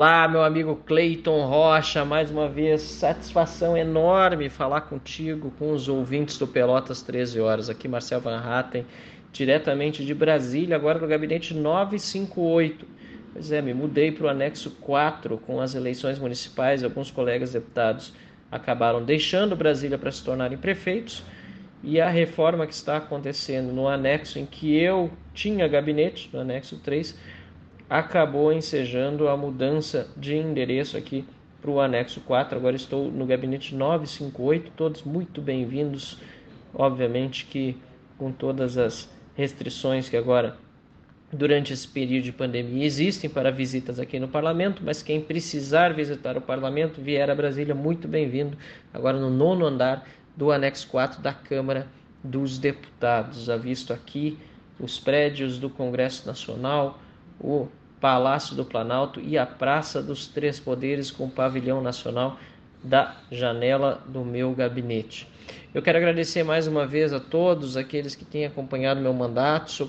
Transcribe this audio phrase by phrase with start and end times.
[0.00, 6.38] Olá, meu amigo Cleiton Rocha, mais uma vez, satisfação enorme falar contigo, com os ouvintes
[6.38, 7.68] do Pelotas 13 Horas.
[7.68, 8.86] Aqui Marcel Van Hatten,
[9.32, 12.86] diretamente de Brasília, agora no gabinete 958.
[13.32, 16.84] Pois é, me mudei para o anexo 4 com as eleições municipais.
[16.84, 18.14] Alguns colegas deputados
[18.52, 21.24] acabaram deixando Brasília para se tornarem prefeitos.
[21.82, 26.76] E a reforma que está acontecendo no anexo em que eu tinha gabinete, no anexo
[26.76, 27.18] 3,
[27.88, 31.24] acabou ensejando a mudança de endereço aqui
[31.60, 32.58] para o anexo 4.
[32.58, 36.18] Agora estou no gabinete 958, todos muito bem-vindos.
[36.74, 37.76] Obviamente que
[38.18, 40.56] com todas as restrições que agora
[41.32, 46.36] durante esse período de pandemia existem para visitas aqui no parlamento, mas quem precisar visitar
[46.36, 48.56] o parlamento, vier a Brasília, muito bem-vindo.
[48.92, 51.86] Agora no nono andar do anexo 4 da Câmara
[52.22, 53.44] dos Deputados.
[53.44, 54.38] Já visto aqui
[54.78, 56.98] os prédios do Congresso Nacional,
[57.40, 57.68] o
[58.00, 62.38] Palácio do Planalto e a Praça dos Três Poderes com o pavilhão nacional
[62.82, 65.26] da janela do meu gabinete.
[65.74, 69.70] Eu quero agradecer mais uma vez a todos aqueles que têm acompanhado meu mandato.
[69.70, 69.88] Sou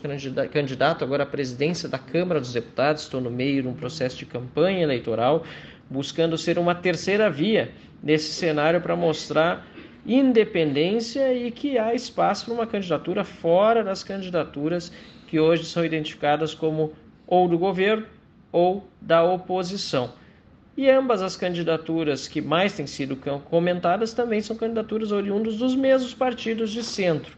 [0.52, 3.04] candidato agora à presidência da Câmara dos Deputados.
[3.04, 5.44] Estou no meio de um processo de campanha eleitoral,
[5.90, 9.66] buscando ser uma terceira via nesse cenário para mostrar
[10.06, 14.92] independência e que há espaço para uma candidatura fora das candidaturas
[15.28, 16.94] que hoje são identificadas como
[17.30, 18.08] ou do governo
[18.52, 20.12] ou da oposição.
[20.76, 26.14] E ambas as candidaturas que mais têm sido comentadas também são candidaturas oriundas dos mesmos
[26.14, 27.38] partidos de centro.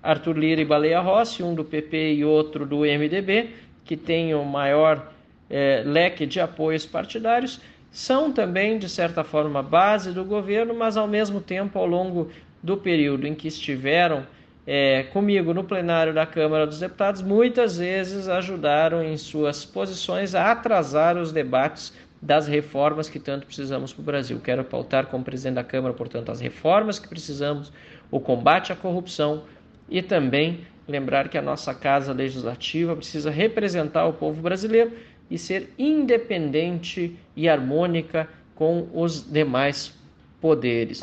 [0.00, 3.50] Arthur Lira e Baleia Rossi, um do PP e outro do MDB,
[3.84, 5.12] que têm o maior
[5.50, 11.08] é, leque de apoios partidários, são também, de certa forma, base do governo, mas ao
[11.08, 12.30] mesmo tempo, ao longo
[12.62, 14.24] do período em que estiveram
[14.66, 20.52] é, comigo no plenário da Câmara dos Deputados, muitas vezes ajudaram em suas posições a
[20.52, 24.40] atrasar os debates das reformas que tanto precisamos para o Brasil.
[24.42, 27.72] Quero pautar como presidente da Câmara, portanto, as reformas que precisamos,
[28.10, 29.42] o combate à corrupção
[29.88, 34.92] e também lembrar que a nossa Casa Legislativa precisa representar o povo brasileiro
[35.28, 39.92] e ser independente e harmônica com os demais
[40.40, 41.02] poderes.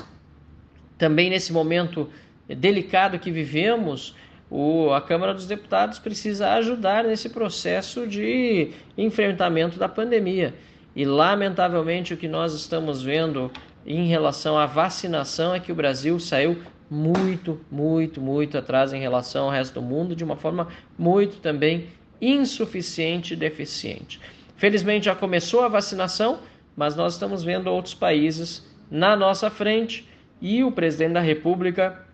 [0.98, 2.10] Também nesse momento
[2.56, 4.16] delicado que vivemos,
[4.50, 10.56] o, a Câmara dos Deputados precisa ajudar nesse processo de enfrentamento da pandemia.
[10.96, 13.52] E, lamentavelmente, o que nós estamos vendo
[13.86, 16.58] em relação à vacinação é que o Brasil saiu
[16.90, 20.68] muito, muito, muito atrás em relação ao resto do mundo, de uma forma
[20.98, 21.88] muito também
[22.20, 24.20] insuficiente e deficiente.
[24.58, 26.40] Felizmente já começou a vacinação,
[26.76, 30.08] mas nós estamos vendo outros países na nossa frente
[30.42, 32.06] e o presidente da República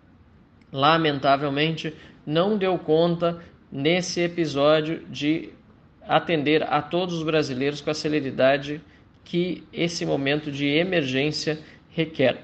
[0.72, 1.94] lamentavelmente,
[2.26, 3.40] não deu conta
[3.70, 5.50] nesse episódio de
[6.06, 8.80] atender a todos os brasileiros com a celeridade
[9.24, 11.58] que esse momento de emergência
[11.90, 12.38] requer.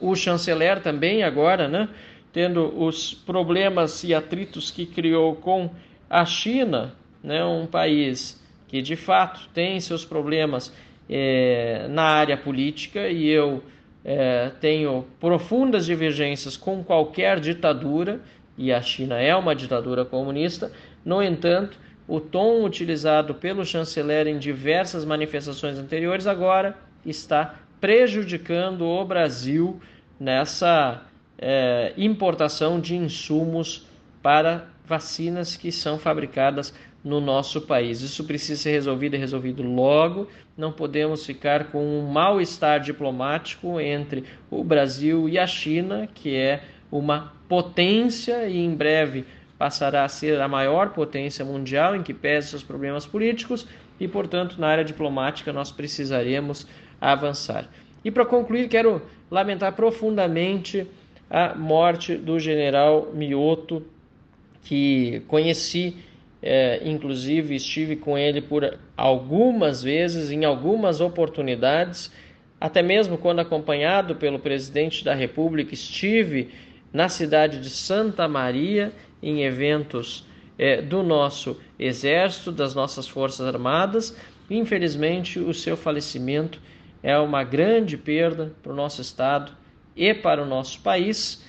[0.00, 1.88] O chanceler também agora, né,
[2.32, 5.70] tendo os problemas e atritos que criou com
[6.08, 10.72] a China, né, um país que de fato tem seus problemas
[11.08, 13.62] é, na área política e eu
[14.10, 18.22] é, tenho profundas divergências com qualquer ditadura,
[18.56, 20.72] e a China é uma ditadura comunista.
[21.04, 26.74] No entanto, o tom utilizado pelo chanceler em diversas manifestações anteriores agora
[27.04, 29.78] está prejudicando o Brasil
[30.18, 31.02] nessa
[31.36, 33.86] é, importação de insumos
[34.22, 36.74] para vacinas que são fabricadas
[37.04, 38.00] no nosso país.
[38.00, 40.28] Isso precisa ser resolvido e resolvido logo.
[40.56, 46.62] Não podemos ficar com um mal-estar diplomático entre o Brasil e a China, que é
[46.90, 49.24] uma potência e em breve
[49.58, 53.66] passará a ser a maior potência mundial em que pese seus problemas políticos
[53.98, 56.66] e, portanto, na área diplomática nós precisaremos
[57.00, 57.68] avançar.
[58.04, 60.86] E para concluir, quero lamentar profundamente
[61.28, 63.84] a morte do general Mioto,
[64.62, 65.96] que conheci
[66.42, 72.12] é, inclusive estive com ele por algumas vezes, em algumas oportunidades,
[72.60, 76.50] até mesmo quando acompanhado pelo presidente da República, estive
[76.92, 78.92] na cidade de Santa Maria
[79.22, 84.16] em eventos é, do nosso Exército, das nossas Forças Armadas.
[84.50, 86.60] Infelizmente, o seu falecimento
[87.02, 89.52] é uma grande perda para o nosso Estado
[89.94, 91.44] e para o nosso país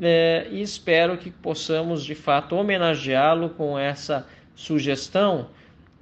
[0.00, 5.48] é, e espero que possamos de fato homenageá-lo com essa sugestão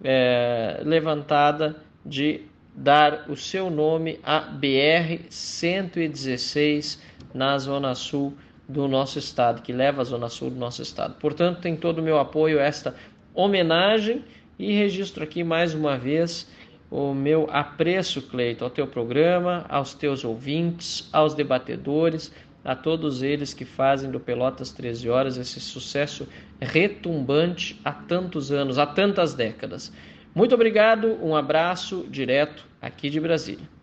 [0.03, 2.43] é, levantada de
[2.75, 7.01] dar o seu nome à BR 116
[7.33, 8.35] na zona sul
[8.69, 11.15] do nosso estado, que leva à zona sul do nosso estado.
[11.21, 12.95] Portanto, tem todo o meu apoio a esta
[13.35, 14.25] homenagem
[14.59, 16.49] e registro aqui mais uma vez
[16.91, 22.33] o meu apreço, Cleito, ao teu programa, aos teus ouvintes, aos debatedores,
[22.67, 26.29] a todos eles que fazem do Pelotas 13 Horas esse sucesso
[26.61, 29.93] retumbante há tantos anos, há tantas décadas.
[30.35, 33.76] Muito obrigado, um abraço direto aqui de Brasília.